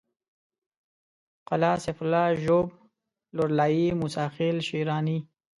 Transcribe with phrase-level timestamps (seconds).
[1.49, 2.67] قلعه سيف الله ژوب
[3.35, 5.17] لورلايي موسی خېل شېراني